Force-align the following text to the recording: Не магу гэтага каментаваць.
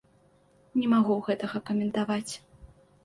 Не 0.79 0.87
магу 0.95 1.17
гэтага 1.27 1.57
каментаваць. 1.71 2.33